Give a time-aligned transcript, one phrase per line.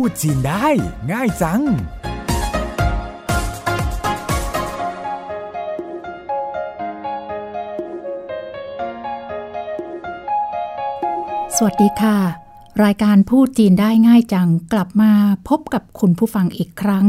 [0.00, 0.66] พูดจีนได้
[1.12, 1.62] ง่ายจัง
[11.56, 12.16] สวัสดีค่ะ
[12.84, 15.12] รายการพูดจีนได้ง่ายจัง กลับมา
[15.48, 17.06] พบกับคุณผู้ฟังอีกครั้ง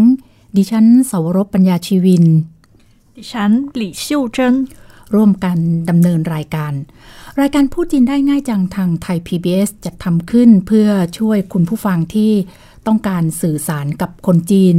[0.55, 2.25] ดิฉันสวรบปัญญาชีวิน
[3.17, 4.55] ดิฉันหลี่ชิวเจิ้น
[5.15, 5.57] ร่วมกัน
[5.89, 6.73] ดำเนินรายการ
[7.41, 12.31] รายการพูดจีนได้ง่ายจังทางไทย PBS จัดทำขึ้นเพื่อช่วยคุณผู้ฟังที่
[12.87, 14.75] ต้องการสื่อสารกับคนจีน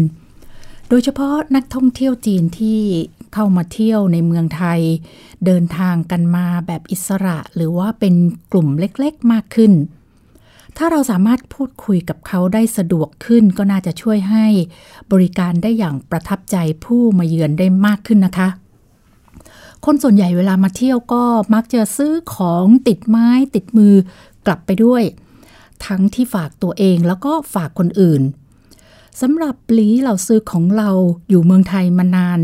[0.88, 2.80] โดยเฉพาะนักท่องเที่ยวจีนที่
[3.34, 4.80] เข้ามาเที่ยวในเมืองไทย
[5.46, 8.14] เดินทางกันมาแบบอิสระหรือว่าเป็น
[8.52, 9.72] กลุ่มเล็กๆมากขึ้น
[10.76, 14.46] ถ้าเราสามารถพูดคุยกับเขาได้สะดวกขึ้นก็น่าจะช่วยให้
[15.12, 18.48] บริการได้อย่างประทับใจผู้มาเยือนได้มากขึ้นนะคะ
[19.84, 23.94] คนส่วนใหญ่เวลามาเที่ยวก็มักจะซื้อของติดไม้ติดมือ
[24.46, 25.02] กลับไปด้วย
[25.86, 28.22] ทั้งที่ฝากตัวเองแล้วก็ฝากคนอื่น
[29.20, 30.90] สำหรับหลีเราซื้อของเรา
[31.28, 32.40] อยู่เมืองไทยมานาน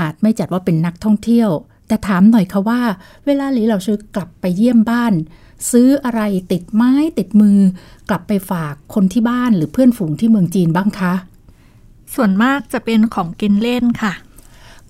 [0.00, 1.50] อาจไม่จัดว่าเป็นนักท่องเที่ยว
[1.86, 2.80] แต่ถามหน่อยค่ะว่า
[3.26, 5.12] เวลาหลีเราซื้อกลับไปเยี่ยมบ้าน
[5.70, 6.22] ซื้ออะไร
[6.52, 7.58] ติดไม้ติดมือ
[8.08, 11.14] กลับไปฝากคนที่บ้านหรือเพื่อนฝูงที่เมืองจีนบ้างคะ
[12.14, 14.12] ส่วนมากจะเป็นของกินเล่นค่ะ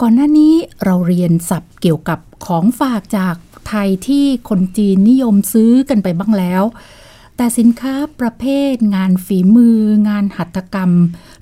[0.00, 0.54] ก่อนหน้านี้
[0.84, 3.36] เราเรียนศัพท์เกี่ยวกับของฝากจาก
[3.68, 6.62] ไทยที่คนจีนนิยมซื้อกันไปบ้างแล้ว
[7.36, 10.92] แต่สินค้าประเภทงานฝีมือ งานหัตถกรรม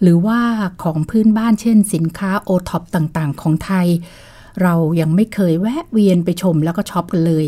[0.03, 0.41] หรือว่า
[0.83, 3.87] ของพื้นบ้านเช่น สินค้าโอท็อปต่างๆ ของไทย
[4.63, 7.47] เรายังไม่เคยแวะเวียนไปชมแล้วก็ช็อปกันเลย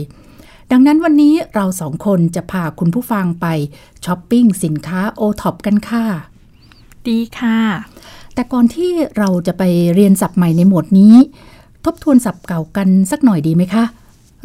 [0.70, 3.47] ดังนั้นวันนี้เราสองคนจะพาคุณผู้ฟังไป
[4.05, 6.05] ช้อปปิ้งสินค้าโอท็อปกันค่ะ
[7.09, 7.59] ดีค่ะ
[8.35, 9.63] แต่ก่อนที่เราจะไป
[9.95, 11.15] เรียนศัพท์ใหม่ในหมวดนี้
[11.85, 13.85] ทบทวนศัพท์เก่ากันสักหน่อยดีไหมคะ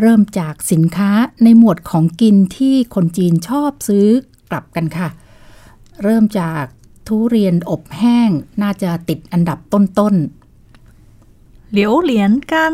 [0.02, 1.12] เริ่มจากสินค้า
[1.44, 4.08] ในหมวดของกินที่คนจีนชอบซื้อ
[4.50, 5.10] กลับกันค่ะ
[6.04, 6.64] เริ่มจาก
[7.08, 8.30] ทุเรียนอบแห้ง
[8.62, 10.16] น่าจะติดอันดับต้น
[11.72, 12.72] เหลียวเหรียญกัน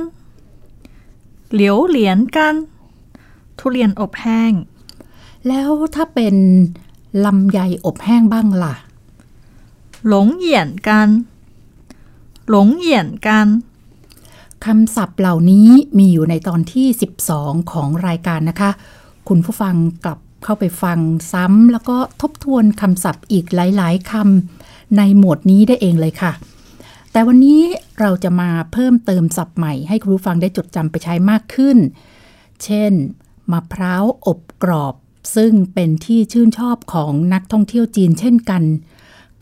[1.53, 2.55] เหลียวเหรียญกัน
[3.59, 6.35] ทุเรียนอบแห้งๆแล้วถ้าเป็น
[7.25, 8.75] ลำไยอบแห้งบ้างล่ะ
[10.07, 11.09] หลงเหยียนกัน
[12.49, 13.47] หลงเหยียนกัน
[14.65, 16.87] คำศัพท์เหล่านี้มีอยู่ในตอนที่
[17.29, 18.71] 12 ของรายการนะคะ
[19.29, 19.75] คุณผู้ฟัง
[20.05, 20.99] กลับเข้าไปฟัง
[21.33, 26.31] ซ้ำแล้วก็ทบทวนคำศัพท์อีกหลาย ๆคำในหมวดนี้ได้เองเลยค่ะ
[27.11, 27.61] แต่วันนี้
[27.99, 31.77] เราจะมาเพิ่มเติมศัพท์ใหม่ให้คุณผู้ฟังได้จดจำไปใช้มากขึ้น
[32.63, 32.91] เช่น
[33.51, 34.95] มะพร้าวอบกรอบ
[35.35, 38.63] ซึ่งเป็นที่ชื่นชอบของนักท่องเที่ยวจีนเช่นกัน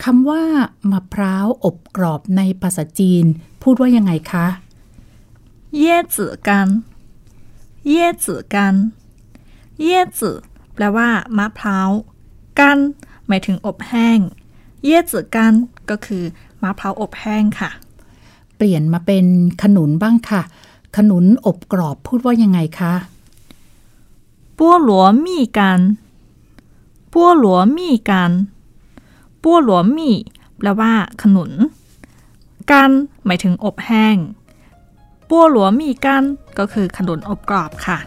[0.04, 0.44] คำว่า
[0.90, 3.24] มะพร้าวอบกรอบในภาษาจีน
[3.62, 4.46] พูดว่ายังไงคะ
[5.78, 6.68] เย่จือกัน
[7.88, 8.74] เย่จือกัน
[9.82, 10.36] เย่จือ
[10.74, 11.90] แปลว่ามะพร้าว
[12.60, 12.78] กัน
[13.26, 14.18] หมายถึงอบแห้ง
[14.84, 15.52] เย่จือกัน
[15.90, 16.24] ก็คือ
[16.62, 17.70] มะพร้าวอบแห้งค่ะ
[18.56, 19.26] เปลี่ยนมาเป็น
[19.62, 20.42] ขนุนบ้างค่ะ
[20.96, 22.94] ขนุนอบกรอบพูดว่ายังไงคะ
[24.58, 25.80] ปัวหลัวมี่กัน
[27.12, 28.32] ปัวหลัวมี่กัน
[29.42, 30.16] ปัวหลัวมี่
[30.56, 31.50] แปลว่า ขนุน
[32.70, 32.90] กัน
[33.24, 34.16] หมายถึงอบแห้ง
[35.34, 36.24] ปัวหลัวมีกัน
[36.58, 37.98] ก็คือขนุนอบกรอบค่ะ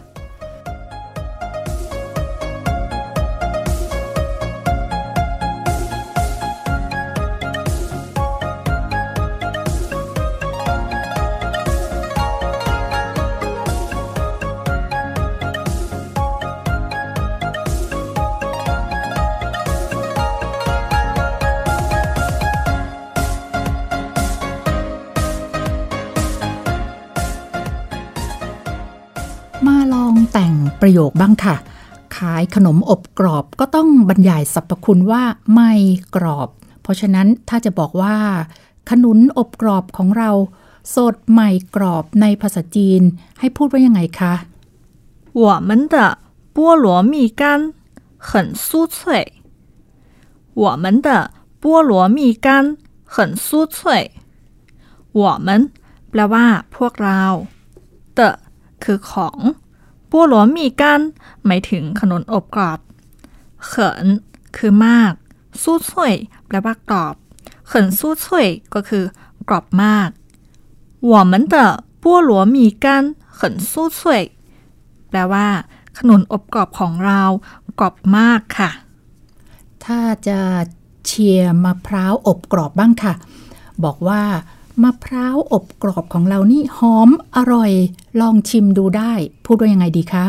[30.81, 31.55] ประโยคบ้างค่ะ
[32.17, 35.23] ขายขนมอบกรอบก็ต้องบรรยายสรรพคุณว่า
[35.53, 35.71] ไม่
[36.15, 36.49] กรอบ
[36.81, 38.17] เพราะฉะนั้นถ้าจะบอกว่า
[38.89, 40.31] ขนุนอบกรอบของเรา
[40.95, 43.01] สดใหม่กรอบในภาษาจีน
[43.39, 44.33] ให้พูดว่ายังไงคะ
[45.33, 45.95] 我们的
[46.53, 47.73] 菠萝蜜干
[48.17, 49.33] 很酥脆。
[50.53, 51.31] 我们的
[51.61, 54.11] 菠萝蜜干很酥脆。
[55.13, 55.71] 我们
[56.09, 57.21] แปลว่า พวกเรา
[58.17, 58.19] 的
[58.83, 59.39] คือของ
[60.15, 60.99] ปัวหลัวมีกัน
[61.45, 62.79] หมายถึงขนมอบกรอบ
[63.65, 64.05] เขิน
[64.57, 65.13] คือมาก
[65.61, 66.13] สู้ช่วย
[66.47, 67.15] แปลว่ากรอบ
[67.67, 69.03] เขินสู้ช่วยก็คือ
[69.49, 70.09] กรอบมาก
[71.11, 71.55] 我们的
[72.01, 72.85] 菠萝蜜干
[73.37, 73.39] 很
[73.71, 73.99] 酥脆
[75.09, 75.47] แปลว่า
[75.97, 77.21] ขนมอบกรอบของเรา
[77.79, 78.71] กรอบมากค่ะ
[79.85, 80.39] ถ้าจะ
[81.05, 83.13] เชียร์มะพร้าวอบกรอบบ้างค่ะ
[83.83, 84.23] บอกว่า
[84.83, 87.71] มะพร้าวอบกรอบของเรานี่หอมอร่อย
[88.19, 89.13] ลองชิมดูได้
[89.45, 90.25] พูดว่ายังไงดีคะ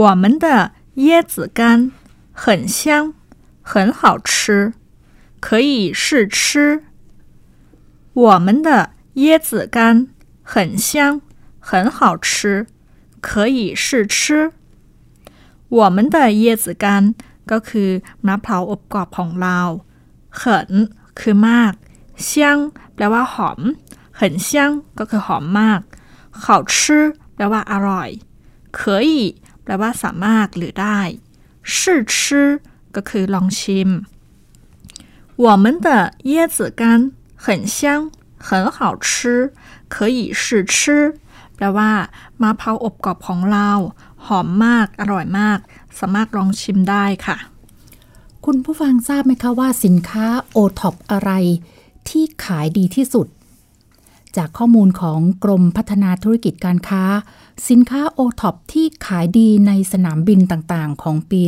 [0.00, 0.46] 我们的
[1.06, 1.60] 椰子干
[2.42, 3.14] 很香，
[3.62, 4.74] 很好吃，
[5.40, 6.82] 可以试吃。
[8.12, 10.08] 我们的椰子干
[10.44, 11.20] 很香，
[11.58, 12.66] 很好吃，
[13.20, 14.52] 可以试吃。
[15.68, 17.14] 我们的椰子干
[17.50, 17.90] ก็คือ
[18.26, 19.58] มะพร้าวอบกรอบของเรา
[20.36, 20.72] เขิน
[21.18, 21.74] คือมาก
[22.24, 22.58] เซียง
[22.94, 23.60] แปลว่าหอม
[24.16, 25.80] เขินเซียงก็คือหอมมาก
[26.42, 26.76] 好吃
[27.34, 28.10] แปลว่าอร่อย
[28.78, 28.80] 可
[29.12, 29.14] 以
[29.62, 31.00] แปลว่าสามารถหรือได้
[31.74, 31.76] 试
[32.12, 32.14] 吃
[32.94, 33.90] ก็คือลองชิม
[35.44, 35.88] 我们的
[36.30, 36.82] 椰子干
[37.44, 37.46] 很
[37.76, 37.76] 香
[38.46, 39.08] 很好吃
[39.94, 40.42] 可以试
[40.74, 40.76] 吃
[41.54, 41.92] แปลว่า
[42.42, 43.70] มะพร้าวอบกรอบของเรา
[44.26, 45.58] หอมมาก อร่อยมาก
[45.98, 47.36] สามารถลองชิมได้ค่ะ
[48.44, 51.30] คุณผู้ฟังทราบไหมคะว่าสินค้าโอท็อปอะไร
[52.09, 53.27] ที่ขายดีที่สุด
[54.37, 57.03] จากข้อมูลของกรมพัฒนาธุรกิจการค้า
[57.69, 61.41] สินค้าโอท็อปที่ขายดีในสนามบินต่างๆ ของปี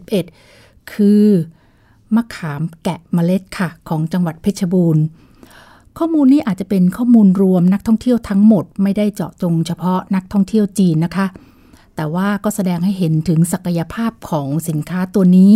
[0.00, 1.24] 2561 คือ
[2.14, 5.04] มะขามแกะเมล็ดค่ะ ของจังหวัดเพชรบูรณ์
[5.98, 11.26] ข้อมูลนี้อาจจะเป็นข้อมูลรวมนักท่องเที่ยวทั้งหมดไม่ได้เจาะจงเฉพาะนักท่องเที่ยวจีนนะคะ
[11.96, 15.52] แต่ว่าก็แสดงให้เห็นถึงศักยภาพของสินค้าตัวนี้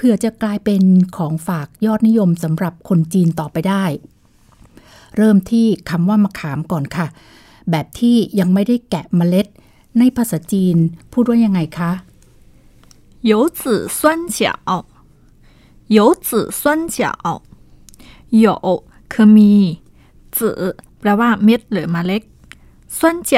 [0.04, 0.82] ื่อจะกลายเป็น
[1.16, 3.84] ของฝากยอดนิยมสำหรับคนจีนต่อไปได้
[5.16, 7.06] เริ่มที่คำว่ามะขามก่อนค่ะ
[7.70, 9.46] แบบที่ยังไม่ได้แกะเมล็ด
[9.98, 10.76] ในภาษาจีน
[11.12, 11.92] พูดว่ายังไงคะ
[13.30, 13.60] 有子
[13.98, 14.00] 酸
[14.36, 14.38] 角
[15.96, 16.28] 有子
[16.60, 16.62] 酸
[16.94, 16.96] 角
[18.44, 18.46] 有
[19.12, 19.54] คือมี
[20.36, 20.48] จื
[21.00, 22.22] แปลว่าเม็ดหรือเมล็ด
[22.98, 23.00] 酸
[23.30, 23.32] 角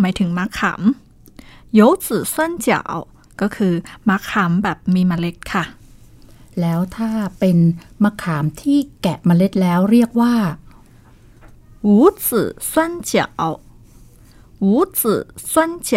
[0.00, 0.82] หมายถึงมะขาม
[1.78, 2.36] 有子酸
[2.66, 2.68] 角
[3.40, 3.72] ก็คือ
[4.08, 5.64] มะขามแบบมีเมล็ดค่ะ
[6.60, 7.58] แล้วถ้าเป็น
[8.04, 10.34] มะขามที่แกะเมล็ดแล้วเรียกว่า
[11.86, 11.88] 无
[12.26, 12.28] 子
[12.72, 12.72] 酸
[13.10, 13.12] 角
[14.64, 14.66] 无
[14.98, 15.00] 子
[15.50, 15.54] 酸
[15.88, 15.90] 角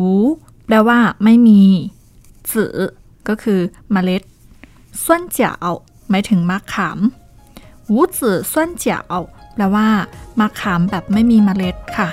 [0.00, 0.02] 无
[0.66, 1.62] แปลว่าไม่มี
[2.50, 2.64] จื
[3.28, 3.60] ก็คือ
[3.92, 4.22] เมล็ด
[5.04, 5.06] 酸
[5.38, 5.40] 角
[6.10, 6.98] หมายถึงมะขาม
[7.92, 8.20] 无子
[8.52, 8.54] 酸
[8.84, 8.86] 角
[9.54, 9.88] แปลว่า
[10.40, 12.08] มะขามแบบไม่มีเมล็ดค่ะ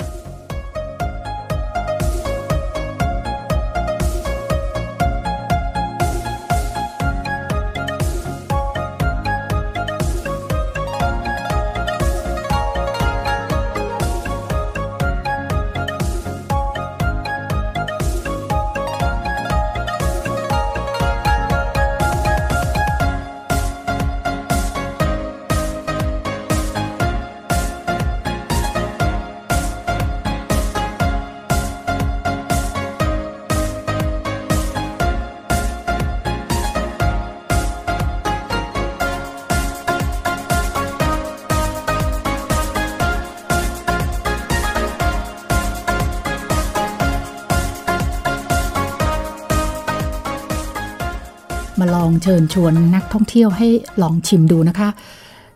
[52.07, 53.67] องเชิญชวนนักท่องเที่ยวให้
[54.01, 54.89] ลองชิมดูนะคะ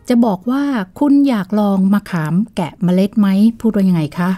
[0.08, 0.64] จะบอกว่า
[1.00, 3.28] คุณอยากลองมะขามแกะเมล็ดไหม
[3.60, 4.30] พูดว่ายังไงคะ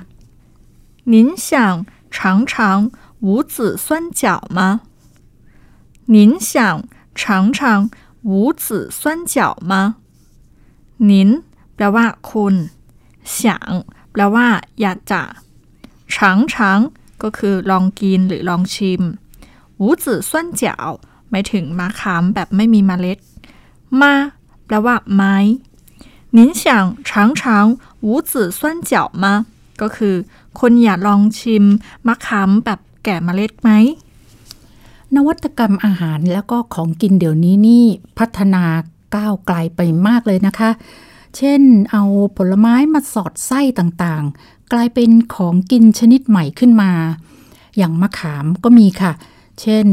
[1.13, 1.15] 您
[1.47, 1.49] 想
[2.15, 2.53] 尝尝
[3.25, 3.55] 无籽
[3.85, 3.87] 酸
[4.21, 4.23] 角
[4.57, 4.59] 吗？
[6.15, 6.51] 您想
[7.19, 7.21] 尝
[7.57, 7.89] 尝
[8.29, 9.35] 无籽酸角
[9.71, 9.73] 吗？
[11.09, 11.43] 您
[11.75, 12.55] แปลว่าคุณ
[13.37, 13.37] 想
[14.11, 14.47] แปลว่า
[14.81, 15.21] อยากจะ
[16.13, 16.15] 尝
[16.51, 16.53] 尝
[17.23, 19.01] ก็คือลองกินหรือลองชิม
[19.81, 20.31] 无籽酸
[20.61, 20.63] 角
[21.33, 23.17] หมายถึงมะขามแบบไม่มีเมล็ด
[24.01, 24.13] มา
[24.65, 25.35] แปลว่าไม้
[26.37, 26.63] 您想
[27.07, 27.41] 尝尝
[28.05, 28.59] 无籽酸
[28.89, 28.91] 角
[29.23, 29.25] 吗
[29.81, 30.15] ก็คือ
[30.59, 31.65] คนอยากลองชิม
[32.07, 33.69] มะขามแบบแก่เมล็ดไหม
[35.15, 37.85] นวัตกรรมอาหารแล้วก็ของกินเดี๋ยวนี้นี่
[38.17, 38.63] พัฒนา
[39.15, 40.69] ก้าวไกลไปมากเลยนะคะ
[41.37, 42.03] เช่นเอา
[42.37, 46.91] ผลไม้มาสอดไส้ต่างๆ กลายเป็นของกินชนิดใหม่ขึ้นมา
[47.77, 49.11] อย่างมะขามก็มีค่ะ
[49.61, 49.85] เช่น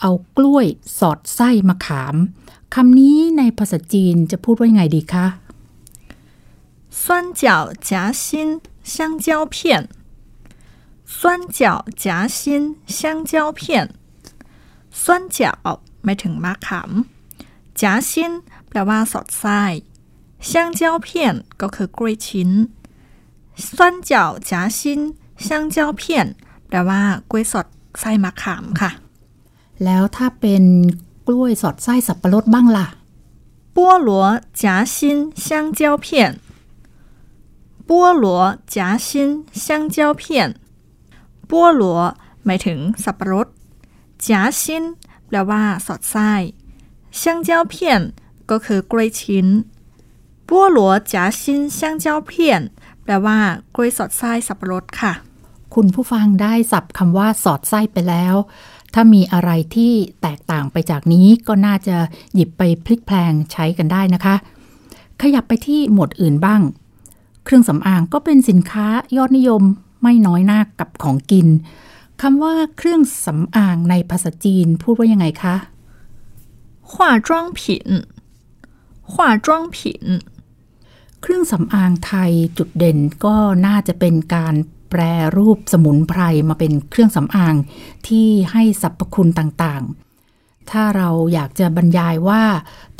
[0.00, 0.66] เอากล้วย
[0.98, 2.16] สอดไส้มะขาม
[2.74, 5.26] คำนี้ในภาษาจีนจะพูดว่ายังไงดีคะ
[7.02, 7.04] 酸
[7.40, 7.42] 角
[7.88, 7.90] 夹
[8.22, 8.24] 心
[8.92, 9.88] 香蕉片，
[11.18, 11.20] 酸
[11.58, 11.60] 角
[12.04, 12.04] 夹
[12.36, 12.38] 心
[12.86, 13.60] 香蕉片
[15.02, 15.04] 酸
[15.36, 15.38] 角
[16.04, 16.90] หมายถึงมะขาม
[17.80, 18.12] 夹心
[18.68, 19.62] แปลว่าสอดไส้
[20.50, 21.08] 香蕉片
[21.60, 22.50] ก็คือกล้วยชิ้น
[23.76, 23.76] 酸
[24.10, 24.12] 角
[24.48, 24.80] 夹心
[25.46, 26.02] 香蕉片
[26.68, 27.66] แปลว่ากล้วยสอด
[28.00, 28.90] ไส้มะขามค่ะ
[29.84, 30.64] แล้วถ้าเป็น
[31.26, 32.86] กล้วยสอดไส้สับปะรดบ้างล่ะ
[33.74, 34.10] 菠萝
[34.60, 34.62] 夹
[34.94, 34.96] 心
[35.46, 35.46] 香
[35.78, 36.08] 蕉片，
[37.88, 37.90] 菠
[38.22, 38.24] 萝
[38.74, 39.08] 夹心
[39.64, 40.54] 香蕉片，
[41.50, 41.82] 菠萝
[42.44, 43.46] หมายถึงสับปะรด
[44.26, 44.28] 夹
[44.60, 44.62] 心
[45.26, 46.32] แปลว่าสอดไส้
[47.20, 47.74] 香蕉片
[48.50, 49.46] ก็คือกล้วยชิ้น
[50.48, 50.78] 菠萝
[51.12, 51.42] 夹心
[51.78, 52.32] 香蕉片
[53.02, 53.38] แปลว่า
[53.74, 55.12] กล้วยสอดไส้สับปะรดค่ะ
[55.74, 58.34] ค คุณผู้ฟังได้สับคำว่าสอดไส้ไปแล้ว
[58.96, 61.96] ถ้ามีอะไรที่แตกต่างไปจากนี้ก็น่าจะ
[62.34, 64.34] หยิบไปพลิกแพลงใช้กันได้นะคะ
[65.22, 66.60] ขยับไปที่หมวดอื่นบ้าง
[67.44, 68.86] เครื่องสำอางก็เป็นสินค้า
[69.16, 69.62] ยอดนิยม
[70.02, 71.48] ไม่น้อยหน้ากับของกิน
[72.20, 75.56] คำว่าเครื่องสำอางในภาษาจีนพูดว่ายังไงคะ
[76.90, 76.94] 化
[77.26, 77.60] 妆品
[79.12, 79.76] 化妆品
[81.20, 83.36] เครื่องสำอางไทยจุดเด่นก็
[83.66, 84.54] น่าจะเป็นการ
[84.90, 85.00] แปร
[85.36, 87.54] รูปสมุนไพรมาเป็นเครื่องสำอาง
[88.08, 92.42] ที่ให้สรรพคุณต่างๆ ถ้าเราอยากจะบรรยายว่า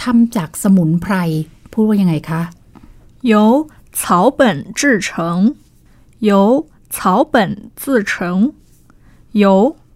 [0.03, 1.15] ทำจากสมุนไพร
[1.73, 2.43] พูดว่ายังไงคะ
[3.31, 3.33] 由
[4.01, 4.03] 草
[4.39, 4.41] 本
[4.79, 5.09] 制成
[6.29, 6.31] 由
[6.97, 6.99] 草
[7.33, 7.35] 本
[7.83, 8.13] 制成
[9.43, 9.45] 由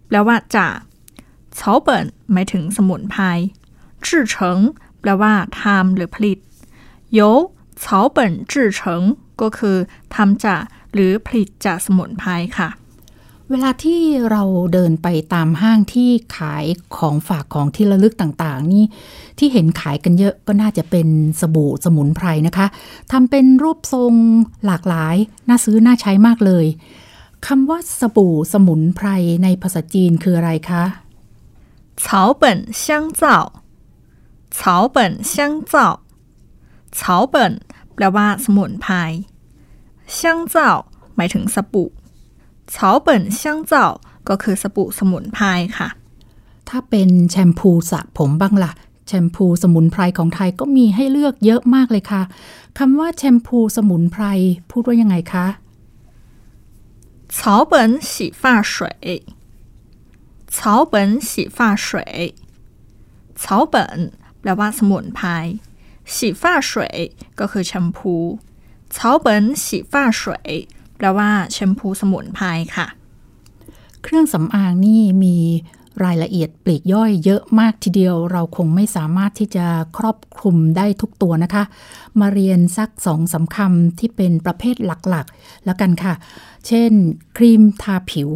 [0.06, 0.76] แปลว่าจาก
[1.58, 1.88] 草本
[2.32, 3.22] หมายถึงสมุนไพร
[4.04, 4.34] 制成
[5.00, 6.38] แปลว่าทำหรือผลิต
[7.18, 7.20] 由
[7.82, 7.84] 草
[8.16, 8.18] 本
[8.50, 8.80] 制成
[9.40, 9.76] ก็คือ
[10.14, 10.62] ทำจาก
[10.92, 12.70] หรือผลิตจากสมุนไพรค่ะ
[13.50, 14.00] เวลาที่
[14.30, 16.64] เราเดินไปตามห้างที่ขาย
[16.96, 18.84] ของฝากของที่ระลึกต่างๆ นี่
[19.38, 21.08] ที่เห็นขายกันเยอะก็น่าจะเป็น
[21.40, 22.66] สบู่สมุนไพรนะคะ
[23.12, 24.14] ทำเป็นรูปทรง
[24.66, 25.16] หลากหลาย
[25.48, 26.66] น่าซื้อน่าใช้มากเลย
[27.46, 29.08] คำว่าสบู่สมุนไพร
[29.42, 30.84] ในภาษาจีนคืออะไรคะ
[32.04, 32.06] 草
[32.40, 32.42] 本
[32.82, 32.84] 香
[33.20, 33.22] 皂
[34.58, 34.60] 草
[34.94, 34.96] 本
[35.32, 35.34] 香
[35.72, 35.74] 皂
[36.98, 37.00] 草
[37.34, 37.36] 本
[37.94, 38.94] แปลว่าสมุนไพร
[40.19, 40.71] ช่างเจ้า
[41.15, 41.89] หมายถึงสบู่
[42.71, 43.87] เฉาเปิ่นช่างเจ้า
[44.29, 45.45] ก็คือสบู่สมุนไพร
[45.77, 45.89] ค่ะ
[46.69, 48.71] ถ้าเป็นแชมพูสระผมบ้างละ่ะ
[49.07, 52.21] แชมพูสมุนไพรของไทยก็มีให้เลือกเยอะมากเลยค่ะ
[52.77, 54.23] คำว่าแชมพูสมุนไพร
[54.69, 55.47] พูดว่ายังไงคะ
[57.33, 58.55] เฉาเปิ่นสีฟ้า
[60.57, 61.69] สวเปิ่นสีฟ้า
[63.43, 63.87] สวเปิ่
[64.39, 65.27] แปลว่าสมุนไพร
[66.15, 66.53] สีฟ้า
[67.39, 68.13] ก็คือแชมพู
[68.94, 69.26] 草本
[69.62, 70.20] 洗发水
[70.96, 72.86] แปลว่าแชมพูสมุนไพรค่ะ
[74.02, 75.36] เครื่องสำอางนี่มี
[76.04, 79.66] รายละเอียดปลีกย่อยเยอะมากทีเดียวเราคงไม่สามารถที่จะ
[79.98, 81.64] ครอบคลุมได้ทุกตัวนะคะ
[82.20, 86.14] มาเรียนสักสองสาคำที่เป็นประเภทหลักๆ แล้วกันค่ะ
[86.66, 86.92] เช่น
[87.36, 88.30] ครีมทาผิว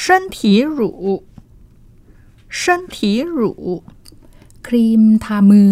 [0.00, 0.02] 身
[0.34, 0.38] 体
[0.78, 0.80] 乳
[2.60, 2.62] 身
[2.94, 2.96] 体
[3.38, 3.40] 乳
[4.66, 5.70] ครีมทามือ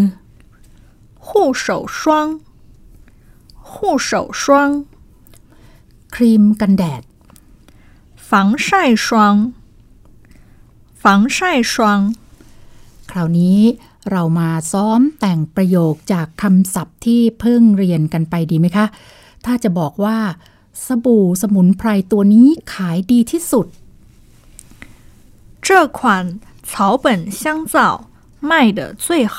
[1.26, 1.28] 护
[1.64, 1.64] 手
[1.98, 1.98] 霜
[3.70, 4.42] 护手霜
[6.14, 7.02] ครีมกันแดด
[8.28, 8.30] 防
[8.66, 8.68] 晒
[9.04, 9.06] 霜
[11.02, 11.74] 防晒霜
[13.10, 13.60] คราวนี้
[14.10, 18.86] เรามาซ้อมแต่งประโยคจากคำศัพท์ที่เพิ่งเรียนกันไปดีไหมคะ
[19.44, 20.18] ถ้าจะบอกว่า
[20.86, 23.66] สบู่สมุนไพรตัวนี้ขายดีที่สุด
[25.66, 25.68] 这
[25.98, 25.98] 款
[26.70, 26.72] 草
[27.04, 27.06] 本
[27.40, 27.42] 香
[27.72, 27.74] 皂
[28.50, 29.06] 卖得最
[29.36, 29.38] 好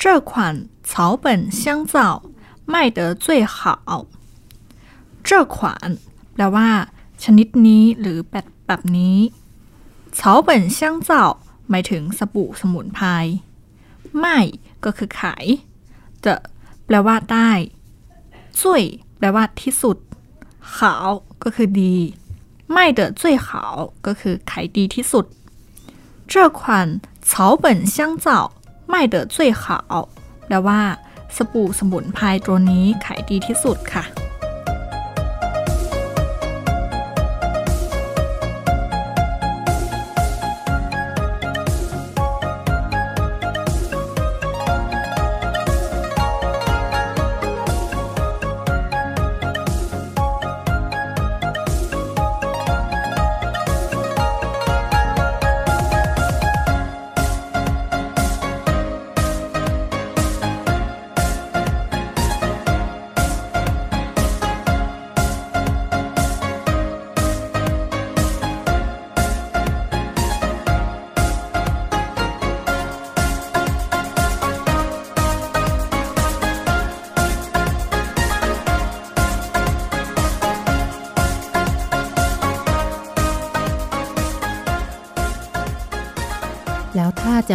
[0.00, 0.30] 这款
[0.90, 1.94] 草本香皂
[2.72, 3.56] 卖得最好
[5.26, 5.56] 这款
[6.34, 6.68] แปลว่า
[7.22, 9.18] ชนิดนี้หรือแบบแบบนี้
[10.18, 10.18] 草
[10.48, 10.78] 本香
[11.08, 11.10] 皂
[11.70, 13.06] หมายถึงสบู่สมุนไพร
[14.18, 14.38] ไม่
[14.84, 15.44] ก็คือขาย
[16.24, 16.34] จะ
[16.84, 17.50] แปลว่าได้
[18.60, 18.82] จุย
[19.18, 19.96] แปลว่าที่สุด
[20.76, 21.08] ขาว
[21.42, 21.96] ก็คือดี
[22.72, 23.48] ไม่เด最好
[24.06, 25.24] ก็คือขายดีที่สุด
[26.32, 26.60] 这款
[27.28, 28.26] 草本香皂
[28.88, 29.64] ไม่เดอ最好
[30.46, 30.80] แปลว่า
[31.37, 34.03] สบู่สมุนไพรตัวนี้ขายดีที่สุดค่ะ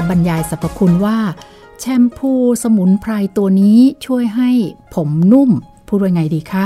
[0.10, 1.20] บรรยายสรรพคุณว่า
[1.80, 2.32] แชมพู
[2.64, 4.52] สมุนไพรตัวนี้ช่วยให้
[4.94, 5.52] ผมนุ่ม
[5.88, 6.66] พูดว่าไงดีคะ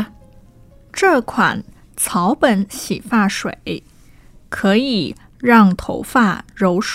[0.98, 1.00] 这
[1.32, 1.34] 款
[2.04, 2.08] 草
[2.42, 2.44] 本
[2.78, 3.40] 洗发水
[4.56, 4.58] 可
[4.88, 4.90] 以
[5.50, 6.14] 让头发
[6.62, 6.92] 柔顺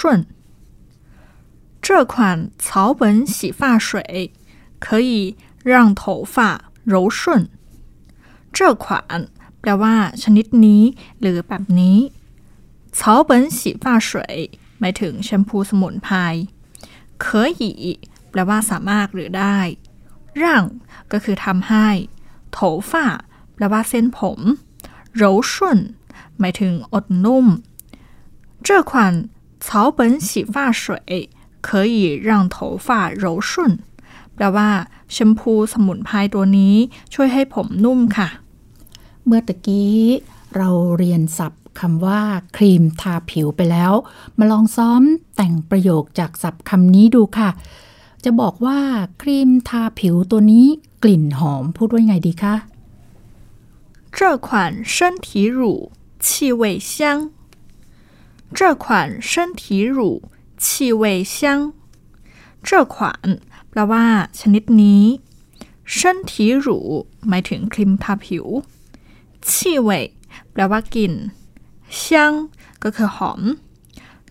[1.87, 2.15] 这款
[2.59, 3.03] 草本
[3.35, 3.89] 洗发水
[4.85, 5.37] 可以
[5.71, 6.37] 让头发
[6.93, 7.49] 柔顺
[8.57, 8.85] 这款
[9.61, 10.83] แปลว่า ชนิดนี้
[11.21, 11.99] หรือแบบนี้
[12.99, 14.13] 草本洗发水
[14.79, 16.35] หมายถึงแชมพูสมุนไพร
[17.23, 17.73] เคยหยี
[18.31, 19.59] แปลว่าสามารถหรือได้
[20.43, 20.65] ร่าง
[21.13, 21.89] ก็คือทำให้
[22.53, 22.59] โถ
[22.91, 23.07] ฝ้า
[23.55, 24.39] แปลว่าเส้นผม
[25.21, 25.53] 柔顺
[26.39, 27.47] หมายถึงอดนุ่ม
[28.67, 28.93] 这款
[29.67, 30.83] 草本洗发水
[31.67, 31.97] 可以
[32.29, 32.89] 让头发
[33.23, 33.51] 柔顺
[34.35, 34.71] แปลว่า
[35.13, 36.75] แชมพูสมุนไพรตัวนี้
[37.15, 38.29] ช่วยให้ผมนุ่มค่ะ
[39.25, 39.99] เมื่อตะกี้
[40.57, 42.21] เราเรียนศัพท์ คำว่า
[42.57, 43.93] ครีมทาผิวไปแล้ว
[44.39, 45.03] มาลองซ้อม
[45.37, 47.51] แต่งประโยคจากศัพท์คำนี้ดูค่ะ
[48.25, 48.79] จะบอกว่า
[49.23, 50.67] ครีมทาผิวตัวนี้
[51.03, 52.55] กลิ่นหอมพูดว่าไงดีคะ
[54.17, 54.49] 这款
[54.95, 55.27] 身体
[55.59, 55.61] 乳
[56.25, 56.63] 气味
[56.93, 57.31] 香
[58.57, 58.85] 这款
[59.31, 59.63] 身体
[59.97, 59.99] 乳
[60.65, 61.03] 气味
[61.35, 61.37] 香
[62.67, 62.95] 这款
[63.69, 64.05] แปลว่า
[64.39, 65.05] ชนิดนี้
[65.97, 65.99] 身
[66.31, 66.33] 体
[66.65, 66.67] 乳
[67.29, 68.45] หมายถึงครีมทาผิว
[69.49, 69.53] 气
[69.87, 69.89] 味
[70.53, 71.13] แปลว่ากลิ่น
[72.03, 72.05] 香
[72.83, 73.41] ก็คือหอม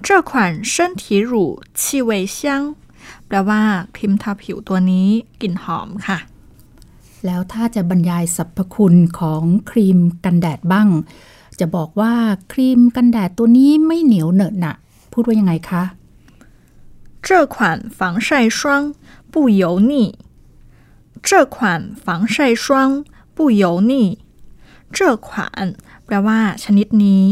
[0.06, 0.32] 这款
[0.72, 1.32] 身体乳
[1.80, 2.38] 气味香
[3.28, 3.62] แปลว่า
[3.96, 5.10] ครีมทาผิวตัวนี้
[5.42, 6.18] กลิ่นหอมค่ะ
[7.26, 10.90] แล้วถ้าจะบรรยายสรรพคุณของครีมกันแดดบ้าง
[11.60, 12.14] จะบอกว่า
[12.52, 14.74] ครีมกันแดดตัวนี้ไม่เหนียวเหนอะหนะ
[15.12, 15.84] พูดว่ายังไงคะ
[17.30, 17.56] 这款
[17.98, 18.96] 防晒霜
[19.32, 20.18] 不油腻。
[21.22, 23.04] 这款防晒霜
[23.36, 24.20] 不油腻。
[24.94, 27.26] 这款แปลว่า ชนิดนี้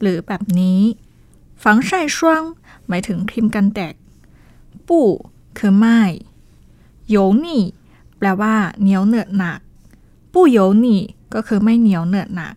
[0.00, 0.80] หรือแบบนี้
[1.62, 2.42] ฝังไช่ช่วง
[2.88, 3.94] หมายถึงครีมกันแดด
[4.88, 5.10] ปู่
[5.58, 6.00] คือไม่
[7.10, 7.62] โยนี่
[8.18, 9.58] แปลว่าเหนียวเหนอะหนัก
[10.32, 11.00] ปู่โยนี่
[11.34, 12.54] ก็คือไม่เหนียวเหนอะหนัก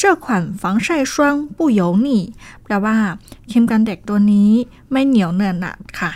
[0.00, 0.26] 这款
[0.60, 1.14] 防晒霜
[1.56, 2.08] 不油腻
[2.62, 2.96] แปลว่า
[3.50, 4.50] ครีมกันแดดตัวนี้
[4.90, 6.12] ไม่เหนียวเหนอะหนักค่ะ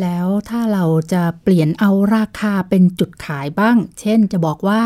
[0.00, 4.82] แล้วถ้าเราจะเปลี่ยนเอาราคาเป็นจุดขายบ้าง เช่นจะบอกว่า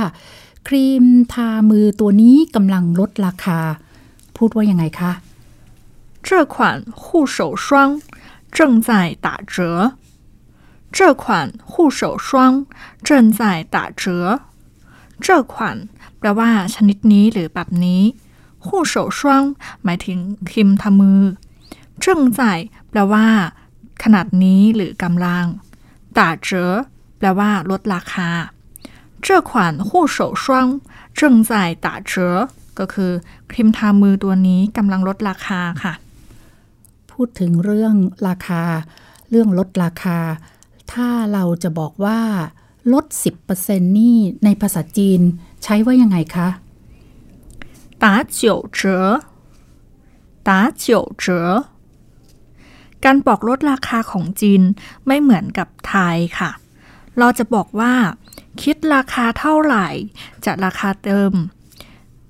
[0.68, 3.60] ครีมทามือตัวนี้กำลังลดราคา
[4.37, 5.11] พูดว่ายังไงคะ
[6.27, 6.55] 这款
[7.01, 7.65] 护手霜
[8.57, 9.93] 正在打折。
[10.91, 12.65] 这款护手霜
[13.03, 14.41] 正在打折。
[15.19, 15.53] 这款
[16.19, 18.01] แปลว่า ชนิดนี้หรือแบบนี้
[18.65, 19.19] 护手霜
[19.83, 21.21] หมายถึงครีมทามือ
[22.03, 22.05] 正
[22.37, 22.39] 在
[22.89, 23.27] แปลว่า
[24.03, 25.45] ขนาดนี้หรือกำลัง
[26.17, 26.49] 打折
[27.17, 28.29] แปลว่า ลดราคา
[29.25, 29.49] 这款
[29.87, 30.45] 护手霜
[31.19, 31.51] 正在
[31.85, 32.13] 打折
[32.79, 33.11] ก็คือ
[33.51, 35.93] ครีมทามือตัวนี้กำลังลดราคาค่ะ
[37.11, 37.95] พูดถึงเรื่อง
[38.27, 38.63] ราคา
[39.29, 40.17] เรื่องลดราคา
[40.91, 42.19] ถ้าเราจะบอกว่า
[42.93, 43.05] ลด
[43.51, 45.21] 10%นี่ในภาษาจีน
[45.63, 46.47] ใช้ว่ายังไงคะ
[48.03, 48.05] 打
[48.39, 48.41] 九
[48.77, 48.79] 折
[50.47, 50.49] 打
[50.83, 50.85] 九
[51.23, 51.25] 折
[53.05, 54.61] การบอกลดราคาของจีน
[55.07, 56.51] ไม่เหมือนกับไทยค่ะ
[57.19, 57.93] เราจะบอกว่า
[58.61, 59.87] คิดราคาเท่าไหร่
[60.45, 61.33] จากราคาเดิม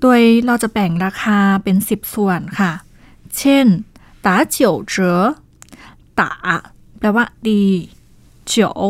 [0.01, 2.73] โดยเราจะแบ่งราคาเป็น 10 ส่วนค่ะ
[3.39, 3.67] เช่น
[4.25, 5.21] ตาเจียวเจอ
[6.21, 6.31] ตา
[6.99, 7.65] แปลว่าดี
[8.47, 8.83] เจียว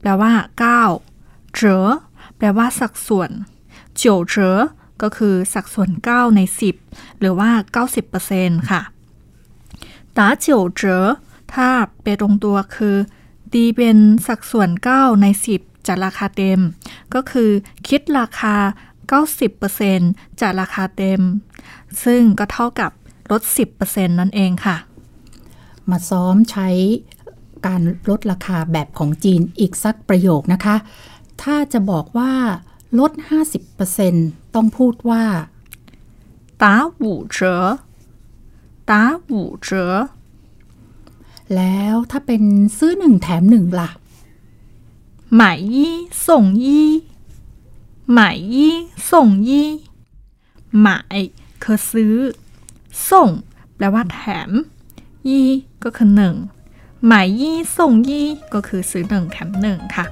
[0.00, 0.82] แปลว่าเก้า
[1.54, 1.84] เจอ
[2.36, 3.30] แปลว่าสัดส่วน
[3.96, 4.58] เจียวเจอ
[5.02, 6.40] ก็คือสัดส่วน 9 ใน
[6.80, 7.50] 10 หรือว่า
[8.10, 8.80] 90%ค่ะ
[10.16, 11.04] ตาเจียวเจอ
[11.54, 11.68] ถ้า
[12.02, 12.96] ไปตรงตัวคือ
[13.54, 16.60] ดีเป็นสัดส่วน 9 ใน 10จากราคาเต็ม
[17.14, 17.50] ก็คือ
[17.88, 18.54] คิดราคา
[19.09, 21.21] 90%จากราคาเต็ม
[22.03, 22.91] ซึ่งก็เท่ากับ
[23.31, 23.41] ลด
[23.79, 24.77] 10%นั่นเองค่ะ
[25.89, 26.69] มาซ้อมใช้
[27.65, 30.75] การลดราคาแบบของจีนอีกสักประโยคนะคะ
[31.41, 32.33] ถ้าจะบอกว่า
[32.99, 33.11] ลด
[33.83, 35.23] 50%ต้องพูดว่า
[36.63, 36.65] 打
[37.03, 37.03] 五
[37.35, 37.37] 折
[38.89, 38.93] 打
[39.29, 39.31] 五
[39.67, 39.69] 折
[41.55, 42.43] แล้วถ้าเป็น
[42.77, 43.89] ซื้อหนึ่งแถมหนึ่งล่ะ
[45.39, 45.41] 买
[45.73, 45.75] 一
[46.23, 46.25] 送
[46.63, 46.65] 一买一送一
[48.14, 48.74] หมายยี่
[49.12, 49.68] ส่งยี่
[50.80, 51.18] หมาย
[51.62, 52.16] คือซื้อ
[53.10, 53.28] ส่ง
[53.76, 54.50] แปลว่าแถม
[55.28, 55.48] ยี่
[55.84, 56.36] ก็คือหนึ่ง
[57.06, 60.06] หมายยี่ส่งยี่ก็คือซื้อหนึ่งแถมหนึ่งค่ะ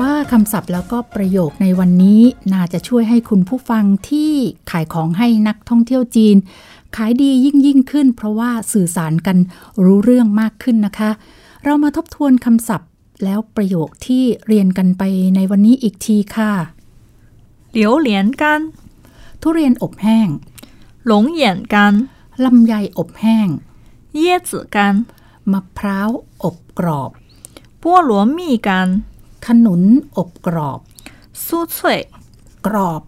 [0.00, 4.32] วังว่าคำศัพท์แล้วก็ประโยคในวันนี้น่าจะช่วยให้คุณผู้ฟังที่
[4.70, 6.36] ขายของให้นักท่องเที่ยวจีน
[6.96, 9.36] ขายดียิ่งยิ่งขึ้น เพราะว่าสื่อสารกัน
[9.84, 11.10] รู้เรื่องมากขึ้นนะคะ
[11.64, 12.88] เรามาทบทวนคำศัพท์
[13.24, 15.02] แล้วประโยคที่เรียนกันไป
[15.34, 16.52] ในวันนี้อีกทีค่ะ
[17.70, 18.60] เหลียวเหรียญกัน
[19.40, 20.28] ทุเรียนอบแห้ง
[21.06, 21.94] หลงเหยียนกัน
[22.44, 23.48] ลำไยอบแห้ง
[24.16, 24.94] เย่จือกัน
[25.52, 26.10] มะพร้าว
[26.44, 27.10] อบกรอบ
[27.82, 28.88] บัวหลวมี่กัน
[29.49, 29.83] ขนุน
[30.17, 30.79] อบกรอบ
[31.45, 31.99] สู้ช่วย
[32.67, 33.01] กรอบ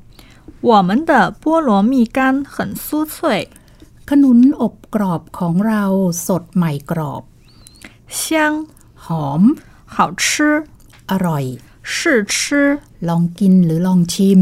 [0.66, 1.12] 乌 我们的
[1.42, 2.20] 菠萝蜜干
[2.54, 3.16] 很酥脆，
[4.10, 5.84] ขนุนอบกรอบของเรา
[6.28, 7.24] สดใหม่กรอบ
[8.20, 8.30] 香，
[9.06, 9.42] หอม
[9.96, 10.24] 好吃，
[11.12, 11.46] อร่อย
[11.94, 11.94] 试
[12.34, 12.36] 吃。
[13.08, 14.42] ลองกินหรือลองชิม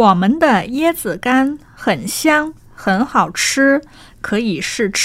[0.00, 0.44] 我们的
[0.76, 1.28] 椰子干
[1.82, 1.86] 很
[2.18, 2.20] 香，
[2.82, 3.42] 很好吃，
[4.26, 5.00] 可以试吃。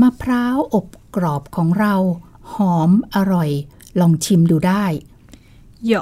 [0.00, 1.94] มะพร้าวอบกรอบของเรา
[2.52, 3.50] หอมอร่อย
[4.00, 4.84] ลองชิมดูได้
[5.90, 5.92] 有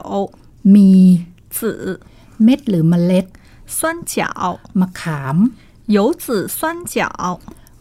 [0.74, 0.90] มี
[1.56, 1.58] 籽、
[2.44, 3.26] เม็ดหรือเมล็ด
[3.78, 3.78] 酸
[4.12, 4.14] 角、
[4.80, 5.36] มะขาม
[5.94, 6.24] 有籽
[6.58, 6.60] 酸
[6.92, 7.02] 角，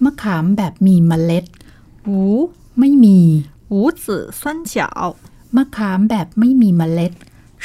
[0.03, 1.45] มะขามแบบมีเมล็ด
[2.07, 2.09] 无
[2.79, 3.19] ไม่มี
[3.73, 4.05] 无籽
[4.41, 4.79] 酸角，
[5.55, 7.13] มะขามแบบไม่มีเมล็ด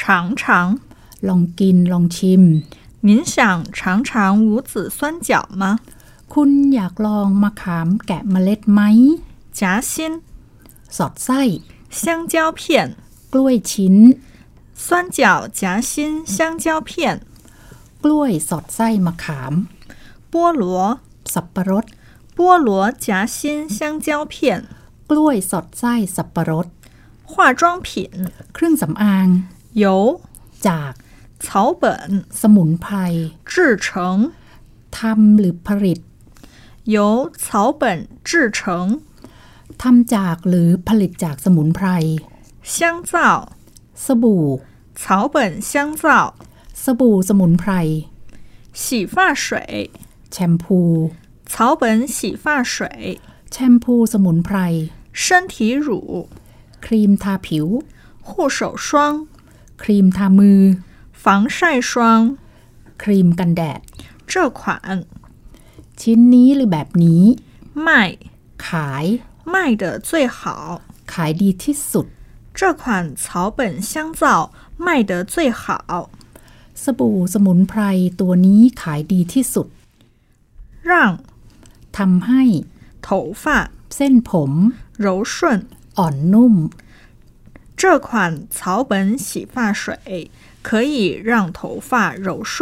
[0.01, 0.03] 尝
[0.41, 0.43] 尝。
[1.29, 2.43] ลองกินลองชิม
[3.09, 3.35] 您想
[3.79, 4.11] 尝尝
[4.47, 5.63] 无籽酸角吗？
[6.33, 8.81] คุณอยากลองมะขามแกะเมล็ดไหม
[9.59, 9.95] 夹心、
[10.97, 11.43] สอดไส้
[11.93, 12.97] 香蕉片、
[13.33, 13.95] กล้วยชิ้น
[14.75, 16.91] 酸角夹心香蕉片、
[18.05, 19.53] กล้วยสอดไส้มะขาม
[20.31, 20.65] 菠萝、
[21.33, 21.85] สับปะรด
[22.37, 22.69] 菠萝
[23.05, 24.35] 夹心香蕉片、
[25.11, 26.67] กล้วยสอดไส้สับปะรด
[27.31, 27.89] 化妆品、
[28.55, 29.29] เครื่องสำอาง
[29.83, 29.85] 油、
[30.67, 30.93] จาก
[31.45, 31.85] 草本、
[32.41, 32.95] สมุนไพร
[33.51, 33.53] 制
[33.85, 33.89] 成。
[34.99, 35.99] ทำหรือผลิต
[36.95, 37.83] 由草本
[38.29, 38.63] 制成，
[39.83, 41.89] ทำจากหรือผลิตจากสมุนไพร
[42.75, 42.77] 香
[43.11, 43.13] 皂、
[44.05, 44.45] สบู่
[45.01, 45.03] 草
[45.35, 45.37] 本
[45.71, 46.05] 香皂、
[46.85, 47.73] สบู่สมุนไพร
[48.81, 48.83] 洗
[49.15, 49.45] 发水、
[50.33, 50.79] แชมพู
[51.53, 51.83] 草本
[52.17, 52.75] 洗发水、
[53.53, 54.57] แชมพูสมุนไพร
[55.23, 55.55] 身体
[55.87, 55.89] 乳、
[56.85, 57.67] ครีมทาผิว
[58.27, 58.89] 护手霜、
[59.83, 60.61] ครีมทามือ
[61.23, 61.25] 防
[61.57, 61.59] 晒
[61.91, 61.93] 霜。
[63.03, 63.81] ครีมกันแดด
[64.31, 64.63] 这款
[66.01, 67.23] ชิ้นนี้หรือแบบนี้
[67.87, 67.89] 卖
[68.67, 69.05] ขาย
[69.55, 70.39] 卖的最好，
[71.13, 72.07] ขายดีที่สุด
[72.59, 72.83] 这款
[73.23, 73.25] 草
[73.59, 74.23] 本香皂
[74.87, 76.11] 卖得最好。
[76.83, 77.81] สบู่สมุนไพร
[78.21, 79.67] ตัวนี้ขายดีที่สุด
[80.91, 80.93] 让
[81.97, 82.43] ทำให้
[83.07, 83.09] 头
[83.43, 83.45] 发
[83.97, 84.51] เส้นผม
[85.05, 85.35] 柔顺。
[85.99, 86.55] อ่อนนุ่ม
[87.81, 88.09] 这款
[88.57, 88.93] 草本
[89.25, 90.31] 洗发水
[90.63, 90.95] 可以
[91.31, 91.91] 让头发
[92.27, 92.55] 柔顺。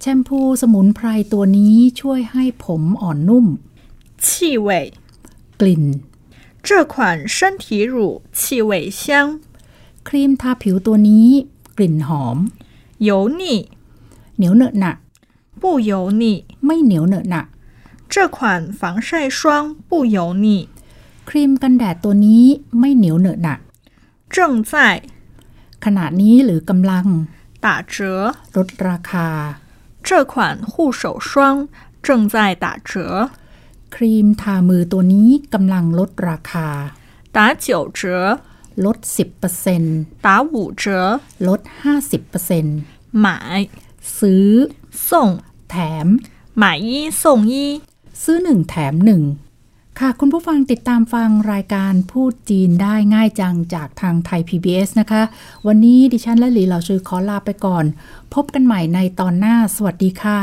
[0.00, 3.46] แชมพูสมุนไพรตัวนี้ช่วยให้ผมอ่อนนุ่ม
[4.24, 4.26] 气
[4.66, 4.68] 味，
[5.60, 5.84] กลิ่น
[6.66, 6.94] 这款
[7.36, 7.94] 身体乳
[8.38, 9.04] 气味香，
[10.08, 11.28] ครีมทาผิวตัวนี้
[11.76, 12.36] กลิ่นหอม
[13.08, 13.10] 油
[13.40, 13.42] 腻
[14.36, 14.92] เหนียวเหนอะหนะ
[15.60, 16.24] 不油腻。
[16.66, 17.42] ไม่เหนียวเหนอะหนะ
[18.12, 18.38] 这款
[18.78, 19.08] 防晒
[19.38, 19.40] 霜
[19.88, 20.46] 不油腻，
[21.28, 22.44] ครีมกันแดดตัวนี้
[22.78, 23.54] ไม่เหนียวเหนอะหนะ
[24.34, 24.36] 正
[24.70, 24.72] 在
[25.84, 27.06] ขณะนี้หรือกำลัง
[27.64, 27.94] 打折。
[28.56, 29.28] ลดราคา
[30.06, 30.32] 这款
[30.70, 31.30] 护手霜
[32.06, 33.30] 正在打折，
[33.94, 36.68] ครีมทามือตัวนี้กำลังลดราคา
[37.36, 37.66] 打九
[37.98, 38.02] 折，
[38.84, 38.98] ลด
[39.60, 40.84] 10% 打五折。
[41.48, 41.60] ลด
[42.32, 43.26] 50% 买
[44.18, 44.48] ซื้อ
[45.08, 45.10] 送
[45.70, 46.06] แถม
[46.62, 46.88] 买一
[47.22, 47.52] 送一。
[48.22, 49.22] ซื้อหนึ่งแถมหนึ่ง
[49.98, 55.22] ค่ะ คุณผู้ฟังติดตามฟังรายการพูดจีนได้ง่ายจังจากทางไทย PBS นะคะ
[55.66, 57.84] วันนี้ดิฉันและหลีเหล่าชื่อขอลาไปก่อน
[58.34, 60.40] พบกันใหม่ในตอนหน้า สวัสดีค่ะ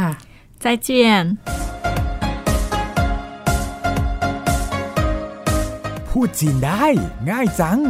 [0.63, 2.00] 再见。
[6.16, 6.86] พูดจีนได้
[7.30, 7.80] ง่ายจัง